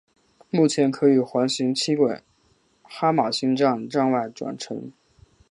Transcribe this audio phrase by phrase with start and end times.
[0.49, 2.23] 目前可与环状轻轨
[2.81, 4.91] 哈玛星站站外转乘。